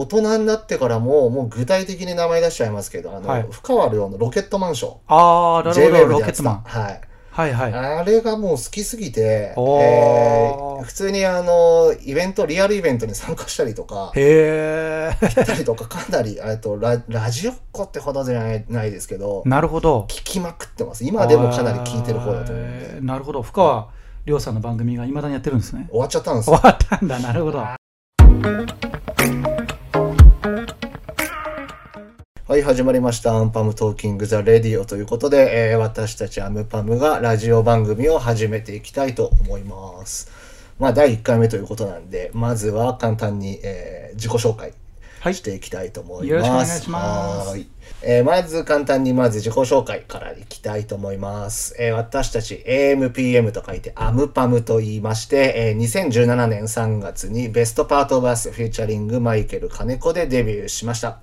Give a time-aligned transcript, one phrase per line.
[0.00, 4.96] 大人になってからも、もう具体的に名前出しちゃいますけど、あの、はい深川亮のロケットマンション。
[5.08, 6.62] ああ、なるほど、ロケットマン。
[6.64, 7.00] はい。
[7.30, 7.74] はいはい。
[7.74, 15.16] あれがもう好きすぎて、えー普通にあの、イベント、リアルイベントに参加したりとか、へえ。
[15.20, 20.02] 行ったりとか、 かなり、えっと、ララジオっ子ってほどじゃないないですけど、なるほど。
[20.08, 21.04] 聞きまくってます。
[21.04, 22.98] 今でもかなり聞いてる方だと思うんで。
[23.00, 23.42] なるほど。
[23.42, 23.88] 深川
[24.26, 25.86] 亮さんの番組がいまだにやってるんですね。
[25.90, 26.60] 終わっちゃったんです終よ。
[26.62, 27.64] わったんだ、なるほど。
[32.54, 33.34] はい、始まりました。
[33.34, 40.30] アムパム Talking the Radio ということで、えー私たちアムパムがラジオ番組を始めていきたいと思います。
[40.78, 44.72] まあ、第1回目ということなんで、まずは簡単に、えー自己紹介
[45.18, 46.28] はいしていきたいと思います。
[46.28, 47.68] よろしくお願いしますはーい
[48.02, 51.74] えーまず簡単にまず自己紹介からいきたいと思います。
[51.80, 61.18] えー私たち AMPM と書いてアムパムと言いまして、えー2017年3月に Best Part of Us featuring マイケル金子でデビューしました。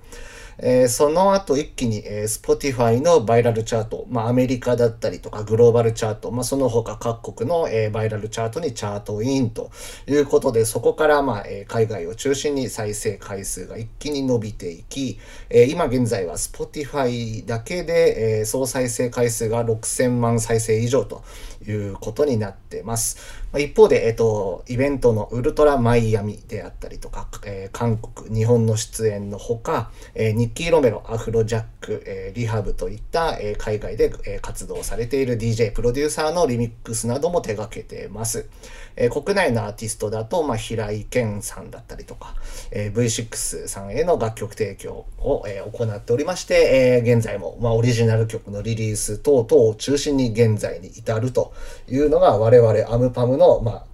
[0.63, 9.71] えーその後一気に、えー Spotify のバイラルチャート、まあ、アメリカだったりとかグローバルチャート、まあ、その他各国の、えーバイラルチャートにチャートインと
[10.07, 21.23] いうことで、そこから、まあえー海外を中心に再生回数が一気に伸びていき、えー今現在は Spotify だけで、えー総再生回数が6000万再生以上と
[21.67, 23.40] いうことになってます。
[23.51, 38.47] まあ、一方で、えっ、と、イベントのウルトラマイアミであったりとか、えー韓国、日本の出演のほか、えーニッキー・ロメロ、アフロ・ジャック、えーリハブといった、えー海外で、えー活動されている DJ、プロデューサーのリミックスなども手掛けてます。
[38.95, 42.33] えー国内のアーティストだと、まあ、平井堅さんだったりとか、
[42.71, 51.53] えー V6 さんへの楽曲提供を、えー行っておりまして、えー現在も、まあ、オリジナル曲のリリース等々を中心に現在に至ると
[51.89, 53.85] いうのが我々アムパムの、まあ、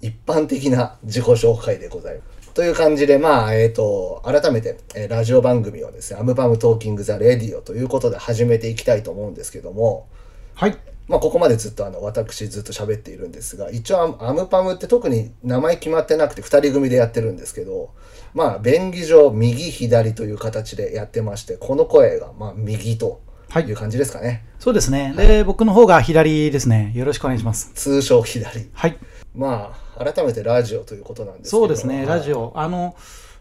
[0.00, 2.50] 一般的な自己紹介でございます。
[2.54, 10.06] という感じで、まあ、えっ、と、改めて、えーラジオ番組をですね、アムパム Talking the Radio ということで始めていきたいと思うんですけども、
[10.54, 10.76] はい。
[11.08, 17.90] まあ、ここまでずっとあの、私ずっと喋っているんですが、一応アムパムって特に名前決まってなくて二人組でやってるんですけど、
[18.34, 23.20] まあ、便宜上、右左という形でやってまして、この声が、まあ、右と
[23.52, 24.46] はいいう感じですかね。
[24.58, 25.12] そうですね。
[25.14, 26.90] で、僕の方が左ですね。
[26.94, 27.70] よろしくお願いします。
[27.74, 28.70] 通称左。
[28.72, 28.96] はい。
[29.34, 32.44] まあ、改めてラジオということなんですけどそうですね、ラジオ。
[32.44, 32.52] オ。
[32.58, 32.96] あの、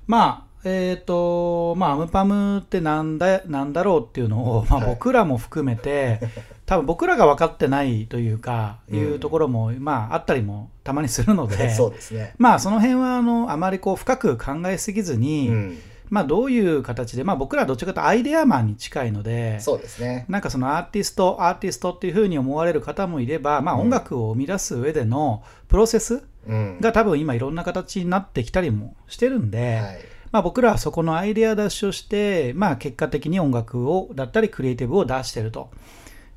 [0.08, 6.20] まあ、えっ、と、まあ、アムパムってなんだ、なんだろうっていうのを、まあ、はい僕らも含めて、
[6.68, 12.34] 多分僕らが分かってないというか、いうところも、まあ、あったりもたまにするので、 そうですね。
[12.38, 15.78] まあ、その辺は、あの、あまりこう、深く考えすぎずに、うん。
[16.12, 20.26] まあ、どういう形で、まあ、僕らはどっちかというとアイデアマンに近いので、そうですね。
[20.28, 26.80] なんかそのアーティスト、アーティストっていうふうに思われる方もいれば、まあ、うん音楽を生み出す上でのプロセスうん。
[26.82, 30.00] が多分今いろんな形になってきたりもしてるんで、はい。
[30.34, 35.70] まあ、僕らはそこのアイデア出しをして、まあ、結果的に音楽をだったりクリエイティブを出してると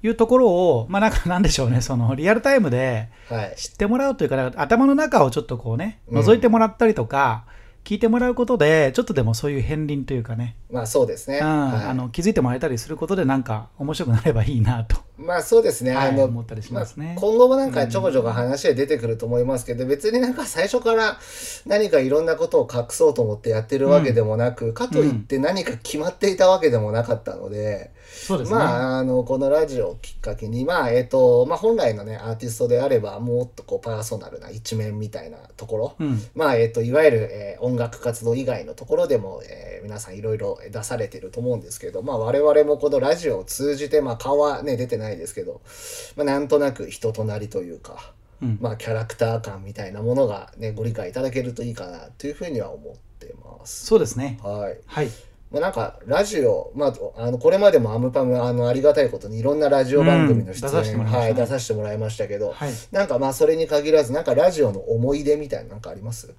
[0.02, 3.54] いうところを、まあ、なんかなんでしょうねそのリアルタイムではい。
[3.56, 7.44] 知ってもらうというか頭の中をちょっとこうねうん覗いてもらったりとか、
[7.84, 11.38] 聞いてもらうことでちょっとでもそういう片鱗というかね、まあそうですね。
[11.38, 11.84] うんはい。
[11.84, 15.94] あの気づいてもらえたりすることでなんか面白くなればいいなと、まあそうですね。
[15.94, 17.14] はいあの、思ったりしますね。
[17.16, 21.18] あ今後もなんかちょこちょこ話で出てくると思いますけど、別になんか最初から
[21.66, 36.20] 何かいろんなことを隠そうと思ってやってるわけでもなく、かといって何か決まっていたわけでもなかったので、そうですね、まあ、あの、このラジオをきっかけに、まあ、えっ、と、まあ本来のね、アーティストであれば、もっとこうパーソナルな一面みたいなところ、うん。
[36.34, 45.60] まあ、えっ、と、いわゆる、えー音楽活動以外のところでも、えー皆さんいろいろ出されてると思うんですけど、まあ、我々もこのラジオを通じて、まあ、顔はね、出てないですけど、
[46.16, 48.12] まあ、なんとなく人となりというか、
[48.42, 48.58] うん。
[48.60, 53.86] まあ、キャラクター感みたいなものがね、ご理解いただけるといいかな、というふうには思ってます。
[53.86, 54.40] そうですね。
[54.42, 54.78] はい。
[54.86, 55.10] はい
[55.54, 61.04] まあ、なんか、ラジオ、まあ、あの、これまでもアムパム、あの、ありがたいことにいろんなラジオ番組の出演、らいましたね。
[61.04, 62.70] はい、出させてもらいましたけど、はい。
[62.90, 66.34] なんかまあ、それに限らず、なんかラジオの思い出みたいななんかあります？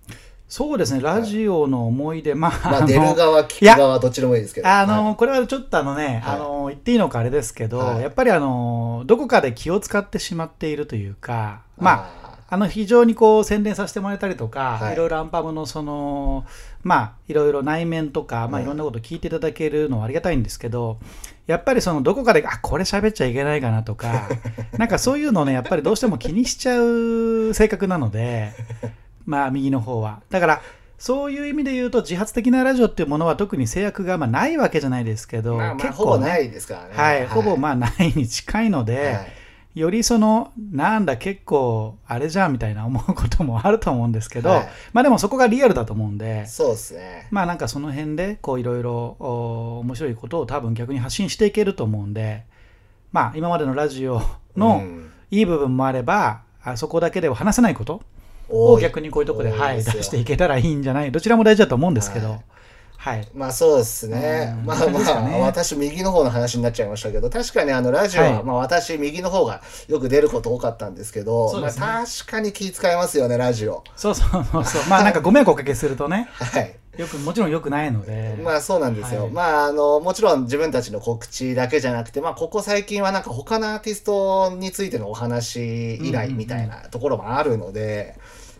[0.47, 4.67] そうですねラジオの思い出、まあまあ、の出る側、聞く側、どっちでもいいですけど。
[4.69, 5.15] あの、はい。
[5.15, 6.35] これはちょっとあのね、はい。
[6.35, 8.01] あの言っていいのかあれですけど、はい。
[8.01, 16.45] やっぱりあのどこかで気を使ってしまっているというか、まあ、ああの非常にこう宣伝させてもらえたりとか、はいい、ろいろアンパムのその、
[16.83, 20.99] まあ、いろいろ内面とか、まあ、うんいろんなこと聞いていただけるのはありがたいんですけど、
[21.47, 24.29] やっぱりそのどこかで、あこれ喋っちゃいけないかなとか、
[24.77, 28.53] なんかそういうのをね、やっぱりどうしても気にしちゃう性格なので、
[29.25, 30.21] まあ、右の方は。
[30.29, 30.61] だから
[30.97, 36.89] そういう意味で言うと、自発的なラジオっていうものは特に制約がまあないわけじゃないですけど、まあまあ、結構ねほぼないですからね。
[36.95, 39.44] はい、ほぼまあ、あないに近いので、はい
[39.75, 44.67] よりそのなんだ結構あれじゃんみたいな思うこともあると思うんですけど、はい。
[44.93, 47.27] まあでもそこがリアルだと思うんでそうですね。
[47.29, 52.45] まあなんかその辺でこういろいろお面白いことを多分逆に発信していけると思うんで
[53.11, 54.21] まあ今までのラジオ
[54.55, 55.11] のうん。
[55.31, 58.01] いい部分もあれば、あそこだけでは話せないこと
[58.47, 62.39] を逆にこういうところで、はい、出していけたらいいんじゃないどちらも大事だと思うんですけど、はい
[63.05, 64.55] はい、まあそうですね。
[64.61, 73.83] うんまあまあ、ね私右の方の話になっちゃいましたけど、確かにあのラジオは、はいまあ私右の方がよく出ること多かったんですけど、ねまあ確かに気遣いますよね、ラジオ。
[73.95, 76.75] そうそうそうそうまあなんかご迷惑おかけするとね はい。
[76.97, 79.25] よくもちろんよくないので、まあそうなんですよ。
[79.25, 88.15] はいまああの、もちろん自分たちの告知だけじゃなくて、まあここ最近はなんか他のアーティストについてのお話依頼みたいなところもあるので、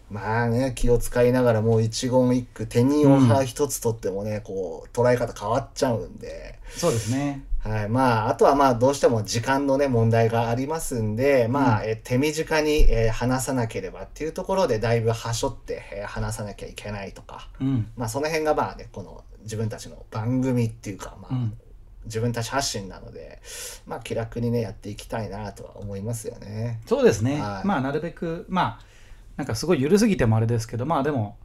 [0.10, 7.46] まあね、気を使いながらもう一言一句、手におは一つとってもね、こう捉え方変わっちゃうんで、そうですね。
[7.60, 7.90] はい。
[7.90, 17.88] まあ、あとはまあ、どうしても時間のね、問題がありますんで、まあ、え手短に、えー話さなければっていうところで、だいぶはしょって、えー話さなきゃいけないとか、うん。
[17.98, 21.58] まあ、その辺がまあね、この自分たちの番組っていうか、まあ、うん。
[22.06, 23.42] 自分たち発信なので、
[23.88, 26.82] まあ、気楽にね、やっていきたいなとは思いますよね。
[26.86, 27.68] そうですね、はい。
[27.68, 28.95] まあなるべくまあ
[29.38, 31.38] なんかすごい緩すぎてもあれですけどまあでも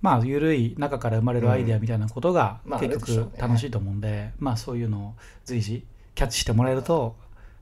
[0.00, 5.14] まあ緩い中から生まれるアイデアみたいなことがまあ結局楽しいと思うんで、まあそういうのを
[5.44, 7.16] 随時キャッチしてもらえると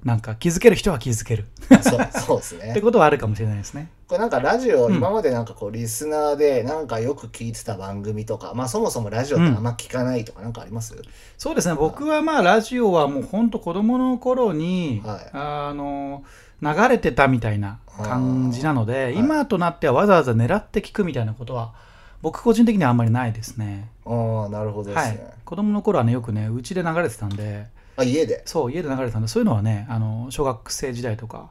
[0.04, 1.46] なんか気づける人は気づける。
[1.80, 2.80] そう、そうです ってね。
[2.80, 3.88] ことはあるかもしれないですね。
[4.08, 4.94] これなんかラジオ、うん。
[4.96, 11.00] 今までなんかこう、リスナーでなんかよく聞いてた番組とか、まあ、そもそもラジオってあんま聞かないとかなんかあります、
[11.38, 11.74] そうですね。
[11.76, 15.30] 僕はまあラジオはもう本当子供の頃に、はい。
[15.32, 16.24] あの
[16.62, 19.18] 流れてたみたいな感じなので、い。
[19.18, 21.74] 今となってはわざわざ狙って聞くみたいなことは
[22.22, 23.90] 僕個人的にはあんまりないですね。
[24.06, 25.10] ああ、なるほどですはい。
[25.12, 27.66] ね。、子供の頃はねよくねうちで流れてたんで
[27.96, 28.42] あ、家で？
[28.46, 31.50] そう家で流れてたんでそういうのはねあの小学生時代とか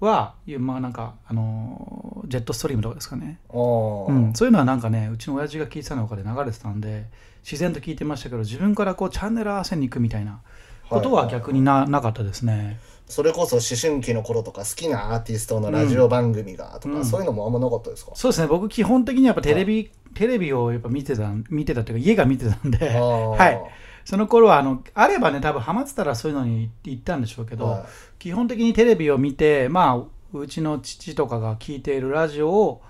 [0.00, 7.06] はまあなんかあのジェットストリームとかですかね、うん、そういうのはなんかねうちの親父が聞いてたのとかで流れてたんで
[7.42, 10.40] 自然と聞いてましたけど自分からこうチャンネル合わせに行くみたいな
[10.88, 17.04] ことは逆にな,、なかったですねそれこそ思春期の頃とか好きなアーティストのラジオ番組がとか、うん。
[17.04, 18.46] そういうのもあんまなかったですか、そうですね。
[18.46, 23.60] 僕基本的にやっぱテレビ、テレビをやっぱ見てた見てたというか家が見てたんではい。
[24.04, 27.84] その頃はあのあればね多分ハマってたらそういうのに行ったんでしょうけど、はい。
[28.18, 32.82] 基本的にテレビを見てまあうちの父とかが聞いているラジオを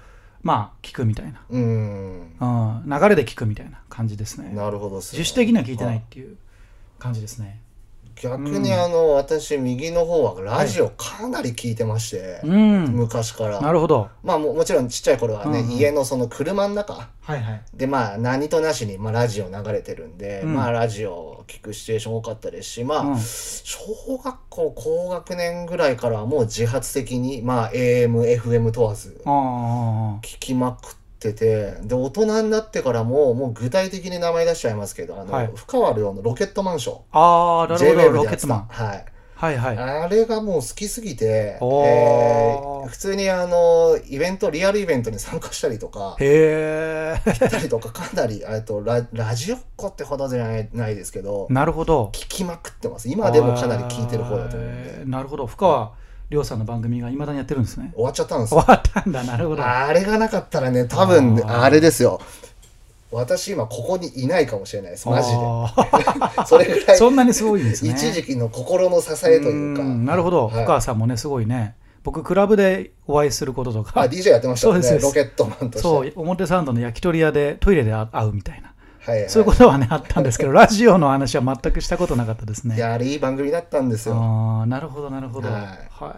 [0.42, 2.36] まあ聞くみたいな、うーん。
[2.40, 4.50] うん、流れで聞くみたいな感じですね。
[4.54, 5.02] なるほどね。
[5.02, 6.36] 自主的には聞いてないっていう
[6.98, 7.60] 感じですね
[8.20, 12.84] 逆にあの、私右の方はラジオかなり聞いてまして、うん。
[12.92, 13.60] 昔から。
[13.60, 14.08] なるほど。
[14.22, 15.70] まあももちろんちっちゃい頃はね、うんうん。
[15.72, 16.94] 家のその車の中。
[16.94, 17.62] はいはい。
[17.74, 20.54] でまあ何となしに、まあ、ラジオ流れてるんで、うん。
[20.54, 23.18] まあラジオを聞くシチュエーション多かったですしまあ、うん。
[23.18, 35.50] 小学校高学年ぐらいからはもう自発的にまあ AMFM 問わず聞きまくっててで大人になってからももう具体的に名前出しちゃいますけどあの、はい。
[35.54, 37.02] 深川亮のロケットマンション。
[37.12, 38.66] ああなるほ J-Wave どロケットマン。
[38.68, 39.04] はい。
[39.34, 39.78] はいはい。
[39.78, 41.86] あれがもう好きすぎて、おー。
[41.86, 52.10] えー普通にあのイベントリアルイベントに参加したりとかへえしたりとか かなりえっとララジオっ子ってほどじゃないないですけどなるほど。
[52.12, 53.08] 聞きまくってます。
[53.08, 55.02] 今でもかなり聞いてる方だと思うんで。
[55.06, 55.46] なるほど。
[55.46, 55.92] 深川
[56.30, 57.92] 亮さんの番組がいまだにやってるんですね。
[57.94, 58.54] 終わっちゃったんです。
[58.54, 59.64] 終よわったんだなるほど。
[59.64, 62.20] あれがなかったらね多分あれですよ。
[63.12, 65.36] 私今ここにいないかもしれないですマジで。
[65.38, 67.92] あ それぐらいーそんなにすごいんですね。
[67.92, 69.82] 一時期の心の支えというか。
[69.82, 70.54] んなるほど、はい。
[70.54, 71.76] 深川さんもねすごいね。
[72.02, 74.98] 僕クラブでお会いすることとあか DJ やってましたね。
[75.00, 75.88] ロケットマンとして。
[75.88, 78.73] そう表参道の焼き鳥屋でトイレで会うみたいな、
[79.06, 79.30] はいはい。
[79.30, 82.76] そういうことはねあったんですけど ラジオの話は全くしたことなかったですね。
[82.76, 84.16] いやあれいい番組だったんですよ。
[84.16, 85.48] ああなるほどなるほど。
[85.48, 85.60] はい。
[85.62, 86.14] は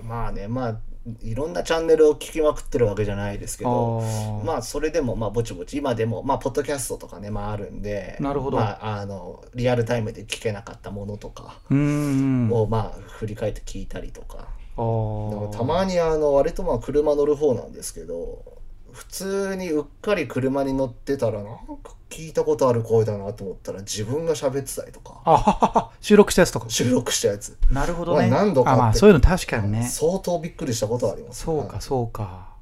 [0.00, 0.04] い。
[0.04, 0.76] まあねまあ
[1.20, 4.02] いろんなチャンネルを聞きまくってるわけじゃないですけど
[4.44, 8.56] まあそれでもまあぼちぼち今でもまあポッドキャストとかねまああるんでなるほど。
[8.56, 14.48] まああのリアルタイムで聞けなかったものとかをまあ振り返って聞いたりとか。
[14.74, 18.61] あたまにあの割とまあ車乗る方なんですけど
[18.92, 25.20] 普通にうっかり車に乗ってたらなんか聞いたことある声だなと思ったら自分が喋ってたりとか。
[25.24, 26.68] あははは収録したやつとか。
[26.68, 27.56] 収録したやつ。
[27.70, 28.28] なるほどね。
[28.28, 28.80] まあ何度かあって。
[28.80, 29.84] あまあそういうの確かにね。
[29.84, 31.44] 相当びっくりしたことはあります。
[31.44, 32.52] そうかそうか。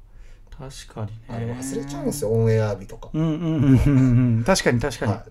[0.57, 4.43] 確かにあれね忘れちゃうんですよオンエア日とか、うんうんうんうんうん。
[4.45, 5.23] 確かに確かに、はい。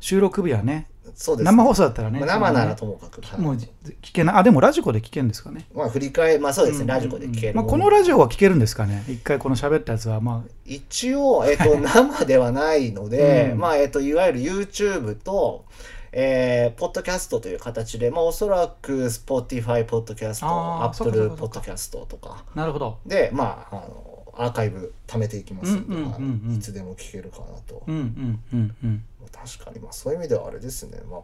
[0.00, 2.20] 収録日はねそうです生放送だったらね。
[2.20, 3.40] まあ生ならともかく、はい。
[3.40, 3.68] もうじ
[4.02, 5.66] 聞けないあでもラジコで聞けるんですかね。
[5.74, 6.86] まあ振り返まあそうですね、うん。
[6.88, 7.54] ラジコで聞ける。
[7.54, 9.04] まあ、このラジオは聞けるんですかね。
[9.08, 13.58] 一回この喋ったやつはま一応、えっと 生ではないので、うん。
[13.58, 15.64] まあえっといわゆる YouTube と
[16.12, 22.44] えーポッドキャストという形で、まあ、おそらく Spotify ポッドキャスト、Apple ポッドキャストとか。
[22.54, 22.98] なるほど。
[23.04, 26.48] で、まあ、あのアーカイブ貯めていきますんで、うんうんうんうん。
[26.48, 26.56] はい。
[26.56, 27.82] いつでも聞けるかなと。
[27.86, 29.04] うんうんうんうん。
[29.32, 31.20] 確かに、まあ、そういう意味ではあれですね、まあ、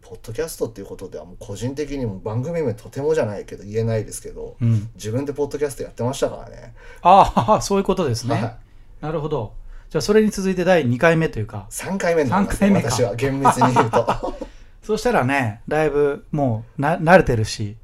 [0.00, 4.90] ポッドキャストっていうことではもう個人的にも番組名とてもじゃないけど言えないですけど、うん。
[4.94, 6.74] 自分でポッドキャストやってましたからね。
[7.02, 8.56] ああそういうことですね、はい。
[9.00, 9.54] なるほど。
[9.90, 11.66] じゃあそれに続いて第2回目というか。
[11.70, 12.68] 3回目になりますね。
[12.68, 12.90] 三回目か。
[12.90, 14.34] 私は厳密に言うと。
[14.82, 17.76] そうしたらねだいぶもうな慣れてるし。
[17.76, 17.81] うん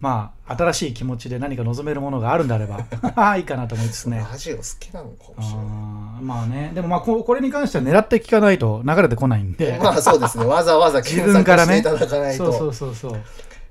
[0.00, 2.78] まあ新しい気持ちで何か望めるものがあるんであれば
[3.36, 4.26] いいかなと思いつつね。
[4.30, 5.66] ラジオ好きなのかもしれない。
[5.66, 6.72] あーまあね。
[6.74, 12.52] でもまあここれに関しては狙って聞かないと流れてこないんで、まあそうですね、 わざわざ自検分からね索していただかないと。
[12.52, 13.20] そうそうそうそう。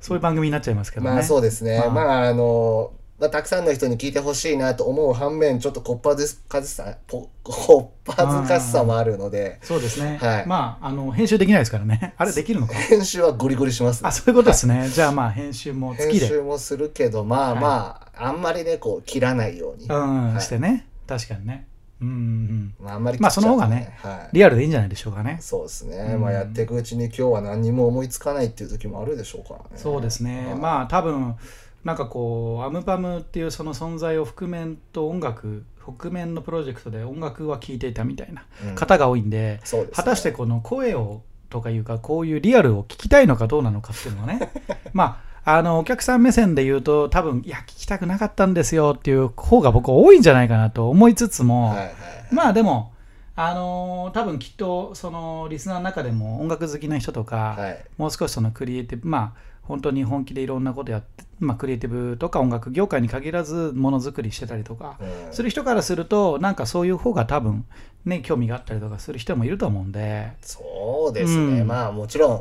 [0.01, 1.11] そういう番組になっちゃいますけどね。
[1.11, 1.89] まあそうですね、まあ。
[1.89, 10.47] まああの、まあ、たくさんの人に聞いてほしいなと思う反面、ちょっとこっぱずかしさ、ぽこっぱずかしさもあるので、そうですね、はい。
[10.47, 12.13] まああの編集できないですからね。
[12.17, 12.73] あれできるのか？
[12.73, 14.03] 編集はゴリゴリします。
[14.03, 19.85] ねあそういうことですね、じゃあまあ編集も編集もするけど、まあまあ、あんまりね、こう、切らないように。
[19.85, 20.41] うん、はい。
[20.41, 20.87] してね。
[21.07, 21.67] 確かにね。
[22.01, 24.35] うんうんまあ、あんまりまあその方がねはい。
[24.35, 25.37] リアルでいいんじゃないでしょうかね。
[25.39, 26.21] そうですね、うん。
[26.21, 29.65] まあやっていくうちに今日は何にも思いつかないっていう時もあるでしょうからね。
[29.77, 30.55] そうですね、はい。
[30.55, 31.35] まあ多分
[31.83, 38.75] なんかこうアムパムっていうその存在を覆面と音楽覆面のプロジェクトで音楽は聴いていたみたいなうん。
[38.75, 39.95] 方が多いんで、そうですね。
[39.95, 44.51] 果たしてこの声をとかいうかこういうリアルを聞きたいのかどうなのかっていうのはね。
[44.93, 51.93] まああのお客さん目線で言うと多分いや聞きたくなかったんですよっていう方が僕は多いんじゃないかなと思いつつも、はいはい
[52.31, 52.93] まあでも
[53.35, 57.85] あの多分きっとそのリスナーの中でも音楽好きな人とか、はい。
[57.97, 65.33] もう少しそのクリエイティブまあ本当に本気でいろんなことやって、まあ、クリエイティブとか音楽業界に限らずものづくりしてたりとかうん。
[65.33, 67.65] する人からするとなんかそういう方が多分
[68.05, 70.33] ね興味があったりとかする人もいると思うんで。
[70.41, 71.67] そうですね、うん。
[71.67, 72.37] まあもちろん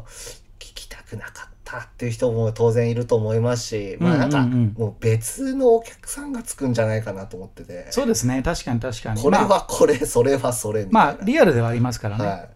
[0.58, 8.42] 聞きたくなかったっていう人も当然いると思いますし、まあなんかもう別のお客さんがつくんじゃないかなと思ってて、そうですね。
[8.42, 9.22] 確かに確かに。
[9.22, 10.86] これまあはこれ、それはそれ。
[10.90, 12.48] まあリアルではありますからね、はい。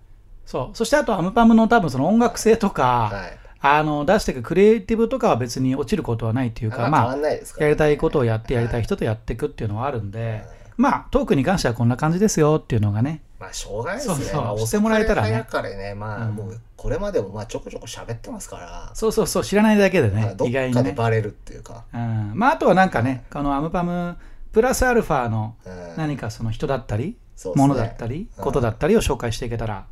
[0.45, 0.77] そう。
[0.77, 10.45] そしてあとアムパムの多分その音楽性とか、はいあの出していくクリエイティブとかは別に落ちることはないっていうかまあやりたいことをやってやりたい人とやっていくっていうのはあるんで、
[10.77, 13.23] まあトークに関してはこんな感じですよっていうのがね。
[13.39, 14.15] まあしょうがないですね。
[14.17, 15.29] そうそうまあしてもらえたらね。
[15.31, 16.35] 早かれね、まあうん。
[16.35, 21.85] もうこれまでもまあちょこちょこ喋ってますから、そうそうそう知らないだけでねまあどっかで意外にね、バレるっていうか。
[21.93, 24.17] うん、まああとはなんかねこのアムパム
[24.53, 25.97] プラスアルファのうん。
[25.97, 27.17] 何かその人だったり、
[27.55, 28.45] ものだったり、うん。
[28.45, 29.87] ことだったりを紹介していけたら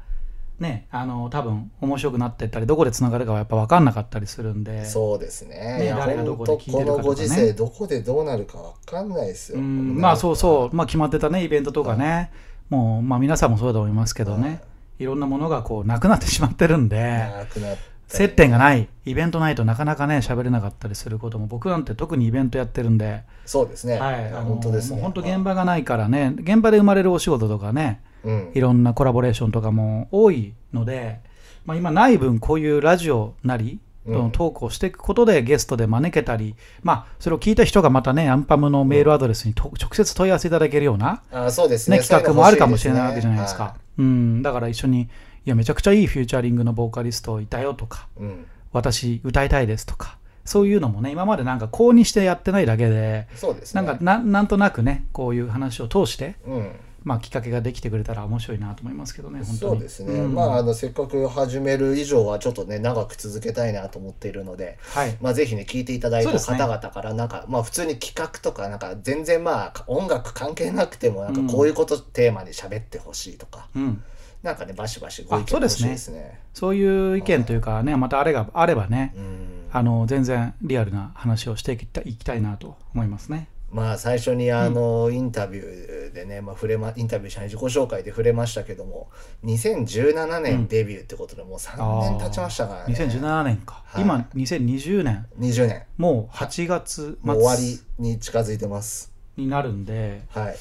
[0.60, 4.84] ねあの多分面白くなってったりどこでつながるかはやっぱ分かんなかったりするんで。
[4.84, 5.78] そうですね。
[5.78, 6.96] ね誰がどこで聞いてるかとかね。
[6.98, 9.58] のご時世どこでどうなるかわかんないですよ。
[9.58, 12.30] うんまあそうそう、まあ、決まってたねイベントとかね、
[12.70, 14.62] もう、まあ、皆さんもそうだと思いますけどね、
[14.98, 15.04] い。
[15.04, 17.80] ろんなものがこうなくなってしまってるんで、なくなったり。
[18.06, 23.98] 接点がないイベントないとなかなかね喋れなかったりすることも僕なんて特にイベントやってるんで、そうですね。
[23.98, 24.96] はい、本当ですね。
[24.96, 26.34] もう本当現場がないからね。
[26.38, 28.00] 現場で生まれるお仕事とかね。
[28.08, 28.13] うん
[28.54, 31.20] いろんなコラボレーションとかも多いので、
[31.64, 41.96] まあ、今ない分こういうラジオなりうんトークをしていくことでゲストで招けたり、まあ、それを聞いた人がまたねアンパムのメールアドレスにと直接問い合わせいただけるような、あそうですね。
[41.98, 43.76] ね、企画もあるかもしれないわけじゃないですはか。
[43.96, 45.08] うん、だから一緒にい
[45.46, 48.22] やめちゃくちゃいいフューチャリングのボーカリストいたよとかい。
[48.22, 48.46] うん。
[48.72, 53.82] 私歌いたいですとかそういうのもね今までなんか公にしてやってないだけでそうですね。
[53.82, 56.72] なんかななんとなくねこういう話を通して、うん。
[57.04, 65.16] まあ、きっかけができてくれたら面白いなと思いますけどね本当にそうですね、んまああのせっかく始める以上はちょっとね長く続けたいなと思っているので、はい。
[65.20, 74.02] まあ、ぜひね聞いていただいた方々からなんか、まあ普通に企画とかなんか全然まあ音楽関係なくてもなんかこういうことテーマで喋ってほしいとか、うん、
[74.42, 75.90] なんかねバシバシご意見あそうですね。
[75.90, 76.40] 欲しいですね。
[76.54, 79.54] そういう意見というかねまたあれがあればねうん。
[79.74, 89.10] あの全然リアルな話をしていきたいいきたいなと思いますねまあ最初にあのインタビューでね、まあ、触れまインタビューした自己紹介で触れましたけども
[89.44, 94.02] 2017年デビューってことでもう3年経ちましたからね、2017年か、はい。
[94.04, 95.26] 今2020年。
[95.40, 95.82] 20年。
[95.98, 99.12] もう8月もう終わ末りに近づいてます。
[99.36, 100.56] になるんではい。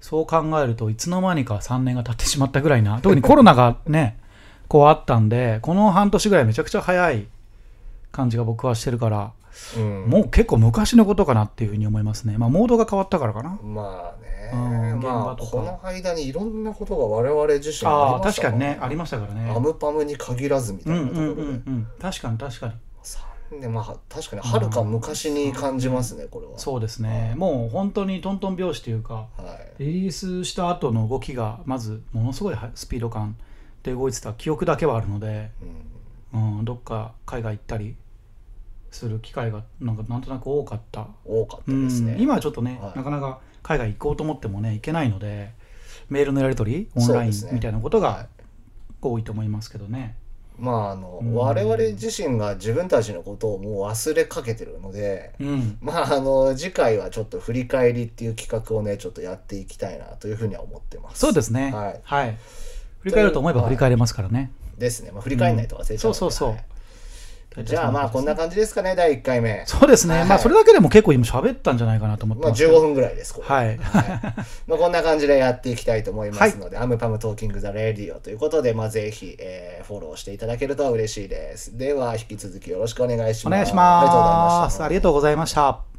[0.00, 3.00] そう考えるといつの間にか3年が経ってしまったぐらいな。
[3.00, 4.18] 特にコロナがね
[4.66, 7.28] こうあったんでこの半年ぐらいめちゃくちゃ早い
[8.10, 9.32] 感じが僕はしてるから、
[9.76, 10.06] うん。
[10.06, 12.38] もう結構昔のことかなっていうふうに思いますね。
[12.38, 13.58] まあモードが変わったからかな。
[13.62, 15.50] まあね、うんまあ現場とか。
[15.50, 18.78] この間にいろんなことが我々自身ああありました確かにね。
[18.80, 19.50] ありましたからね。
[19.50, 22.72] アムパムに限らずみたうんうんいなところで、うんうん確かに確かに。
[23.02, 26.58] 3年まあ確かにはるか昔に感じますねこれは。
[26.58, 27.34] そうですね。
[27.36, 29.84] もう本当にトントン拍子というかはい。
[29.84, 33.36] リリースした後の動きがまずものすごいはスピード感
[33.82, 36.58] で動いてた記憶だけはあるので、うん。
[36.58, 37.94] うん、どっか海外行ったり
[38.96, 42.16] する機会がなんかなんとなく多かった、多かったうんですね。
[42.18, 42.98] 今はちょっとね、はい。
[42.98, 45.52] なかなか海外行こうと思ってもね行けないので
[46.08, 48.28] メールのやり取りオンラインみたいなことはがい。
[49.02, 50.16] 多いと思いますけどね。
[50.58, 51.34] まああの、うん。
[51.34, 61.18] 我々自身が自分たちのことをもう忘れかけてるので、うん、まああの次回はちょっと振り返りっていう企画をねちょっとやっていきたいなというふうには思ってます。
[61.18, 62.38] そうですね、はい。
[63.00, 64.50] 振り返ろうと思えば振り返れますからね。
[64.78, 65.10] ですね。
[65.12, 66.64] まあ振り返んないと忘れちゃうので、そうそうそうはい
[67.64, 69.64] じゃあまあこんな感じですかね第1回目。
[69.66, 72.64] そうですね、はいまあそれだけでも結構今喋ったんじゃないかなと思ってまあます。
[72.64, 73.34] 15分ぐらいです。
[73.34, 73.78] これはい
[74.66, 81.78] まあこんな感じでやっていきたいと思いますので、アムパム Talking the Radio ということで、まあぜひ、えーフォローしていただけると嬉しいです。
[81.78, 83.46] では引き続きよろしくお願いします。
[83.46, 84.82] お願いしありがとうございましたます。
[84.82, 85.95] ありがとうございました。